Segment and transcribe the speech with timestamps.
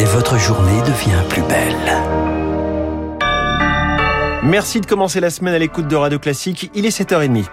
[0.00, 1.76] Et votre journée devient plus belle.
[4.42, 6.70] Merci de commencer la semaine à l'écoute de Radio Classique.
[6.74, 7.44] Il est 7h30.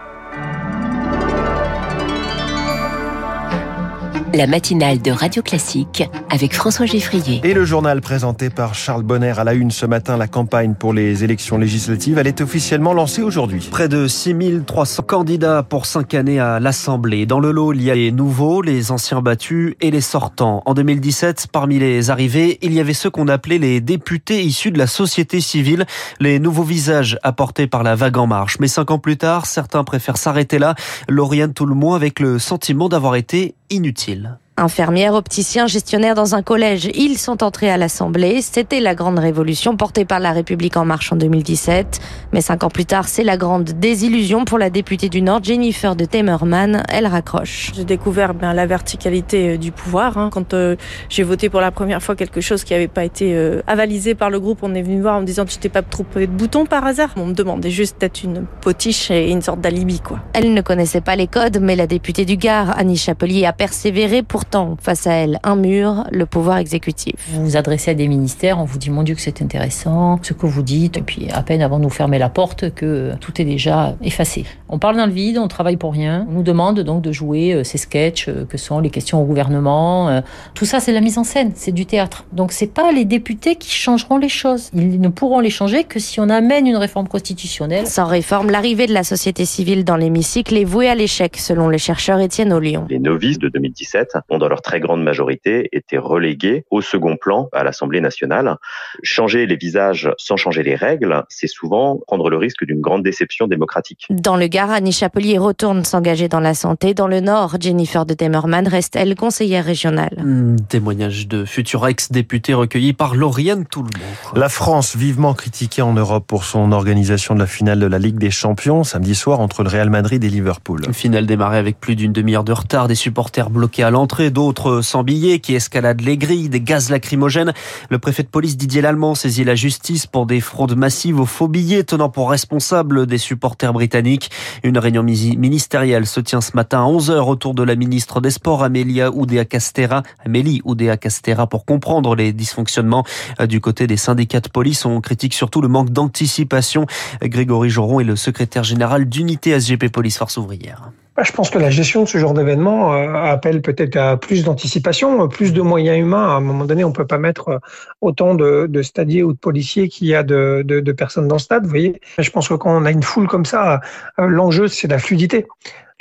[4.36, 7.40] La matinale de Radio Classique avec François Geffrier.
[7.44, 10.92] Et le journal présenté par Charles Bonner à la une ce matin, la campagne pour
[10.92, 13.70] les élections législatives, elle est officiellement lancée aujourd'hui.
[13.70, 17.28] Près de 6300 candidats pour 5 années à l'Assemblée.
[17.28, 20.64] Dans le lot, il y a les nouveaux, les anciens battus et les sortants.
[20.66, 24.80] En 2017, parmi les arrivés, il y avait ceux qu'on appelait les députés issus de
[24.80, 25.86] la société civile,
[26.20, 28.58] les nouveaux visages apportés par la vague en marche.
[28.60, 30.74] Mais cinq ans plus tard, certains préfèrent s'arrêter là.
[31.08, 34.38] Lauriane tout le monde avec le sentiment d'avoir été inutile.
[34.56, 38.40] Infirmières, opticiens, gestionnaires dans un collège, ils sont entrés à l'Assemblée.
[38.44, 42.00] C'était la grande révolution portée par la République en marche en 2017.
[42.34, 45.96] Mais cinq ans plus tard, c'est la grande désillusion pour la députée du Nord, Jennifer
[45.96, 46.84] de Temerman.
[46.90, 47.72] Elle raccroche.
[47.74, 50.20] J'ai découvert bien la verticalité euh, du pouvoir.
[50.20, 50.30] Hein.
[50.32, 50.76] Quand euh,
[51.10, 54.30] j'ai voté pour la première fois quelque chose qui n'avait pas été euh, avalisé par
[54.30, 56.32] le groupe, on est venu me voir en me disant tu t'es pas trompé de
[56.32, 57.10] bouton par hasard?
[57.18, 60.20] On me demandait juste d'être une potiche et une sorte d'alibi quoi.
[60.34, 64.22] Elle ne connaissait pas les codes, mais la députée du Gard, Annie Chapelier, a persévéré
[64.22, 67.16] pour pourtant face à elle un mur, le pouvoir exécutif.
[67.30, 70.34] Vous vous adressez à des ministères, on vous dit mon Dieu que c'est intéressant, ce
[70.34, 73.42] que vous dites, et puis à peine avant de nous fermer la porte que tout
[73.42, 74.44] est déjà effacé.
[74.68, 76.28] On parle dans le vide, on travaille pour rien.
[76.30, 79.26] On nous demande donc de jouer euh, ces sketchs euh, que sont les questions au
[79.26, 80.10] gouvernement.
[80.10, 80.22] Euh,
[80.56, 82.26] tout ça, c'est la mise en scène, c'est du théâtre.
[82.34, 84.72] Donc c'est pas les députés qui changeront les choses.
[84.74, 87.88] Ils ne pourront les changer que si on amène une réforme constitutionnelle.
[87.88, 91.78] Sans réforme, l'arrivée de la société civile dans l'hémicycle est vouée à l'échec, selon le
[91.78, 92.88] chercheur Étienne Olion.
[92.90, 97.50] Les novices de 2017 ont dans leur très grande majorité été relégués au second plan
[97.54, 98.58] à l'Assemblée nationale.
[99.04, 103.48] Changer les visages sans changer les règles, c'est souvent prendre le risque d'une grande déception
[103.48, 104.08] démocratique.
[104.10, 106.94] Dans le Gard, Annie Chapelier retourne s'engager dans la santé.
[106.94, 110.16] Dans le Nord, Jennifer de Temerman reste, elle, conseillère régionale?
[110.18, 113.90] Mmh, témoignage de futurs ex-députés recueillis par Lauriane Toulmont.
[114.36, 118.18] La France, vivement critiquée en Europe pour son organisation de la finale de la Ligue
[118.18, 120.84] des Champions, samedi soir entre le Real Madrid et Liverpool.
[120.88, 124.82] Une finale démarrée avec plus d'une demi-heure de retard, des supporters bloqués à l'entrée, d'autres
[124.82, 127.54] sans billets qui escaladent les grilles, des gaz lacrymogènes.
[127.90, 131.48] Le préfet de police Didier Lallemand saisit la justice pour des fraudes massives aux faux
[131.48, 134.32] billets tenant pour responsable des supporters britanniques.
[134.64, 138.64] Une réunion ministérielle se tient ce matin à 11h autour de la ministre des Sports
[138.64, 143.04] Amélia Oudéa Castera, Amélie Oudéa Castera pour comprendre les dysfonctionnements
[143.48, 144.86] du côté des syndicats de police.
[144.86, 146.86] On critique surtout le manque d'anticipation.
[147.22, 150.92] Grégory Joron est le secrétaire général d'unité SGP Police Force Ouvrière.
[151.16, 154.44] Bah, je pense que la gestion de ce genre d'événement euh, appelle peut-être à plus
[154.44, 156.28] d'anticipation, plus de moyens humains.
[156.28, 157.60] À un moment donné, on peut pas mettre euh,
[158.02, 161.66] autant de, stadiers ou de policiers qu'il y a de, personnes dans le stade.
[161.66, 163.80] Vous voyez, je pense que quand on a une foule comme ça,
[164.18, 165.46] euh, l'enjeu c'est la fluidité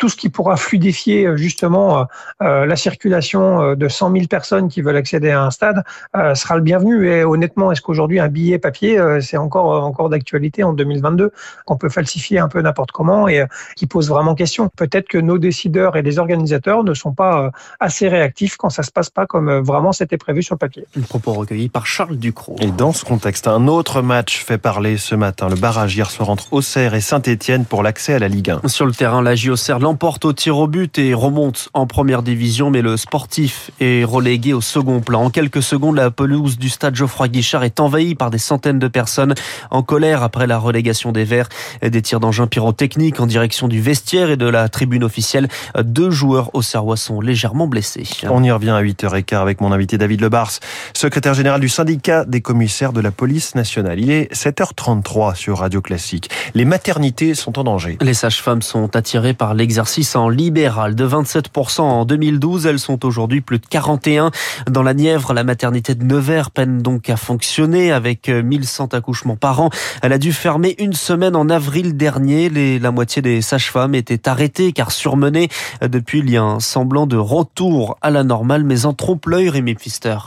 [0.02, 2.08] tout ce qui pourra fluidifier justement
[2.42, 5.84] euh, la circulation de 100 000 personnes qui veulent accéder à un stade
[6.16, 7.08] euh, sera le bienvenu.
[7.08, 11.30] Et honnêtement, est-ce qu'aujourd'hui un billet papier euh, c'est encore encore d'actualité en 2022
[11.66, 13.44] qu'on peut falsifier un peu n'importe comment et
[13.76, 18.08] qui pose vraiment question Peut-être que nos décideurs et les organisateurs ne sont pas assez
[18.08, 20.84] réactifs quand ça se passe pas comme vraiment c'était prévu sur le papier.
[20.98, 22.56] Un propos recueilli par Charles Ducrot.
[22.60, 25.48] Et dans ce contexte, un autre match fait parler ce matin.
[25.48, 28.66] Le barrage hier soir entre Auxerre et Saint-Etienne pour l'accès à la Ligue 1.
[28.66, 32.70] Sur le terrain, la Auxerre l'emporte au tir au but et remonte en première division,
[32.70, 35.24] mais le sportif est relégué au second plan.
[35.24, 38.88] En quelques secondes, la pelouse du stade Geoffroy Guichard est envahie par des centaines de
[38.88, 39.34] personnes
[39.70, 41.50] en colère après la relégation des Verts.
[41.82, 45.48] Des tirs d'engins pyrotechniques en direction du vestiaire et de la tribune officielle.
[45.78, 48.06] Deux joueurs auxerrois sont légèrement blessés.
[48.30, 50.52] On y revient à 8h15 avec mon invité David Lebars,
[50.94, 54.00] secrétaire général du syndicat des commissaires de la police nationale.
[54.00, 56.30] Il est 7h33 sur Radio Classique.
[56.54, 57.98] Les maternités sont en danger.
[58.00, 62.66] Les sages-femmes sont attirées par l'exercice en libéral de 27% en 2012.
[62.66, 64.30] Elles sont aujourd'hui plus de 41.
[64.70, 69.62] Dans la Nièvre, la maternité de Nevers peine donc à fonctionner avec 1100 accouchements par
[69.62, 69.70] an.
[70.02, 72.50] Elle a dû fermer une semaine en avril dernier.
[72.80, 75.48] La moitié des sages-femmes étaient arrêtées car surmenées.
[75.80, 79.74] Depuis, il y a un semblant de retour à la normale, mais en trompe-l'œil, Rémi
[79.74, 80.18] Pfister.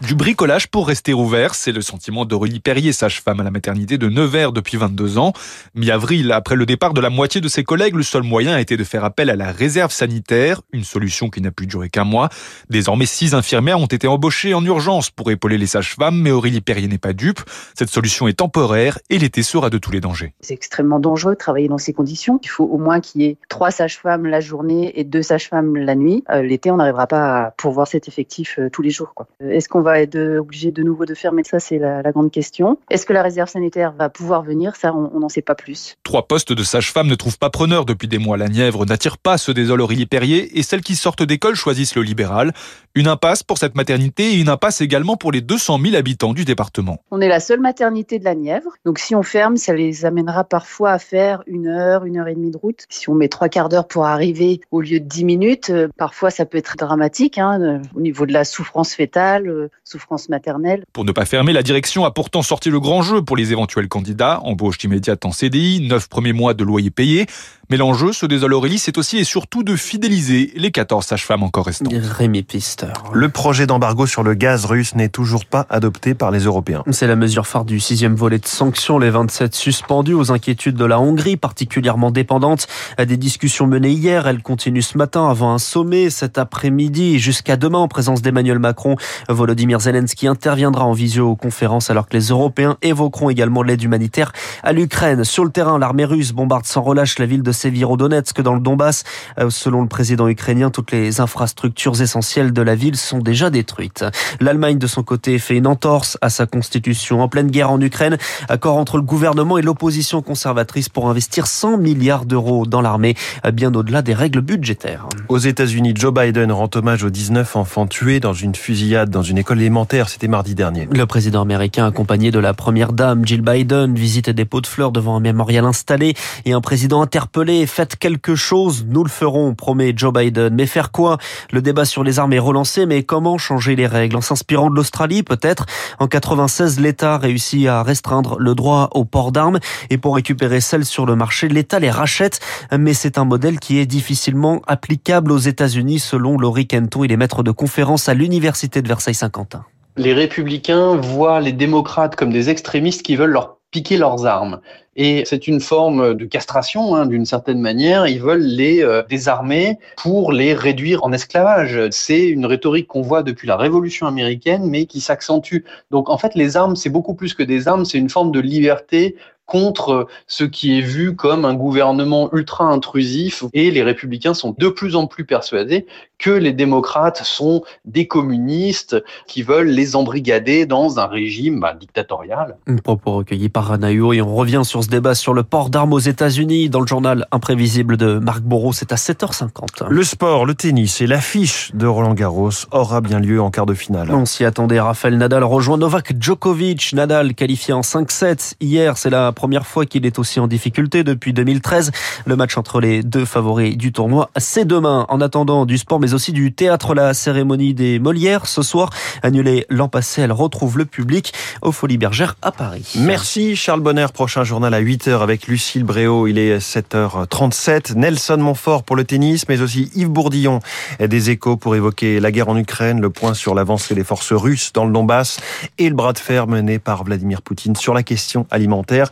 [0.00, 4.08] Du bricolage pour rester ouvert, c'est le sentiment d'Aurélie Perrier, sage-femme à la maternité de
[4.08, 5.32] Nevers depuis 22 ans.
[5.74, 8.76] Mi-avril, après le départ de la moitié de ses collègues, le seul moyen a été
[8.76, 12.30] de faire appel à la réserve sanitaire, une solution qui n'a pu durer qu'un mois.
[12.68, 16.88] Désormais, six infirmières ont été embauchées en urgence pour épauler les sages-femmes, mais Aurélie Perrier
[16.88, 17.40] n'est pas dupe.
[17.74, 20.32] Cette solution est temporaire et l'été sera de tous les dangers.
[20.40, 22.40] C'est extrêmement dangereux de travailler dans ces conditions.
[22.42, 25.94] Il faut au moins qu'il y ait trois sages-femmes la journée et deux sages-femmes la
[25.94, 26.24] nuit.
[26.30, 29.14] Euh, l'été, on n'arrivera pas à pourvoir cet effectif euh, tous les jours.
[29.40, 32.78] Est-ce qu'on va être obligé de nouveau de fermer ça C'est la, la, grande question.
[32.90, 34.76] Est-ce que la réserve sanitaire va pouvoir venir?
[34.76, 35.96] Ça, on n'en sait pas plus.
[36.02, 38.36] Trois postes de sage-femme ne trouvent pas preneur depuis des mois.
[38.36, 42.02] La Nièvre n'attire pas ceux des Aurélie Perrier et celles qui sortent d'école choisissent le
[42.02, 42.52] libéral.
[42.94, 46.44] Une impasse pour cette maternité et une impasse également pour les 200 000 habitants du
[46.44, 46.98] département.
[47.10, 48.72] On est la seule maternité de la Nièvre.
[48.84, 52.34] Donc si on ferme, ça les amènera parfois à faire une heure, une heure et
[52.34, 52.84] demie de route.
[52.90, 56.28] Si on met trois quarts d'heure pour arriver au lieu de dix minutes, euh, parfois
[56.28, 60.84] ça peut être dramatique hein, euh, au niveau de la souffrance fétale, euh, souffrance maternelle.
[60.92, 63.88] Pour ne pas fermer, la direction a pourtant sorti le grand jeu pour les éventuels
[63.88, 64.40] candidats.
[64.42, 67.26] Embauche immédiate en CDI, neuf premiers mois de loyer payé.
[67.72, 71.64] Mais l'enjeu, ce des Aurélie, c'est aussi et surtout de fidéliser les 14 sages-femmes encore
[71.64, 71.94] restantes.
[71.94, 72.92] Rémi Pister.
[73.14, 76.82] Le projet d'embargo sur le gaz russe n'est toujours pas adopté par les Européens.
[76.90, 78.98] C'est la mesure phare du sixième volet de sanctions.
[78.98, 82.66] Les 27 suspendus aux inquiétudes de la Hongrie, particulièrement dépendante
[82.98, 84.26] des discussions menées hier.
[84.26, 88.96] Elles continuent ce matin avant un sommet cet après-midi jusqu'à demain en présence d'Emmanuel Macron.
[89.30, 94.32] Volodymyr Zelensky interviendra en visioconférence alors que les Européens évoqueront également l'aide humanitaire
[94.62, 95.24] à l'Ukraine.
[95.24, 99.04] Sur le terrain, l'armée russe bombarde sans relâche la ville de Severodonetsk dans le Donbass.
[99.38, 104.04] Euh, selon le président ukrainien, toutes les infrastructures essentielles de la ville sont déjà détruites.
[104.40, 108.16] L'Allemagne, de son côté, fait une entorse à sa constitution en pleine guerre en Ukraine.
[108.48, 113.14] Accord entre le gouvernement et l'opposition conservatrice pour investir 100 milliards d'euros dans l'armée,
[113.52, 115.06] bien au-delà des règles budgétaires.
[115.28, 119.38] Aux États-Unis, Joe Biden rend hommage aux 19 enfants tués dans une fusillade dans une
[119.38, 120.08] école élémentaire.
[120.08, 120.88] C'était mardi dernier.
[120.90, 124.92] Le président américain, accompagné de la première dame Jill Biden, visite des pots de fleurs
[124.92, 126.14] devant un mémorial installé
[126.44, 127.51] et un président interpellé.
[127.66, 130.54] Faites quelque chose, nous le ferons, promet Joe Biden.
[130.54, 131.18] Mais faire quoi?
[131.50, 134.16] Le débat sur les armes est relancé, mais comment changer les règles?
[134.16, 135.66] En s'inspirant de l'Australie, peut-être?
[135.98, 139.58] En 96, l'État réussit à restreindre le droit au port d'armes
[139.90, 142.40] et pour récupérer celles sur le marché, l'État les rachète.
[142.76, 147.04] Mais c'est un modèle qui est difficilement applicable aux États-Unis, selon Laurie Kenton.
[147.04, 149.64] Il est maître de conférence à l'Université de Versailles-Saint-Quentin.
[149.96, 154.60] Les républicains voient les démocrates comme des extrémistes qui veulent leur piquer leurs armes.
[154.94, 158.06] Et c'est une forme de castration, hein, d'une certaine manière.
[158.06, 161.80] Ils veulent les euh, désarmer pour les réduire en esclavage.
[161.90, 165.64] C'est une rhétorique qu'on voit depuis la Révolution américaine, mais qui s'accentue.
[165.90, 168.40] Donc en fait, les armes, c'est beaucoup plus que des armes, c'est une forme de
[168.40, 169.16] liberté
[169.46, 174.68] contre ce qui est vu comme un gouvernement ultra intrusif et les républicains sont de
[174.68, 175.86] plus en plus persuadés
[176.22, 178.96] que les démocrates sont des communistes
[179.26, 182.56] qui veulent les embrigader dans un régime bah, dictatorial.
[182.68, 185.92] Un propos recueilli par Anaïo et on revient sur ce débat sur le port d'armes
[185.92, 189.88] aux États-Unis dans le journal imprévisible de Marc Bourreau, c'est à 7h50.
[189.88, 193.74] Le sport, le tennis et l'affiche de Roland Garros aura bien lieu en quart de
[193.74, 194.12] finale.
[194.12, 199.32] On s'y attendait, Rafael Nadal rejoint Novak Djokovic, Nadal qualifié en 5-7 hier, c'est la
[199.32, 201.90] première fois qu'il est aussi en difficulté depuis 2013.
[202.26, 205.04] Le match entre les deux favoris du tournoi, c'est demain.
[205.08, 208.90] En attendant du sport, mais aussi du théâtre, la cérémonie des Molières ce soir,
[209.22, 211.32] annulée l'an passé, elle retrouve le public
[211.62, 212.92] aux Folies Bergères à Paris.
[212.98, 214.04] Merci Charles Bonner.
[214.12, 216.26] Prochain journal à 8h avec Lucille Bréau.
[216.26, 217.94] Il est 7h37.
[217.94, 220.60] Nelson Montfort pour le tennis, mais aussi Yves Bourdillon
[221.00, 224.74] des échos pour évoquer la guerre en Ukraine, le point sur l'avancée des forces russes
[224.74, 225.40] dans le Donbass
[225.78, 229.08] et le bras de fer mené par Vladimir Poutine sur la question alimentaire.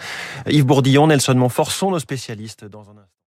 [0.46, 3.16] Yves Bourdillon, Nelson Montfort sont nos spécialistes dans un instant.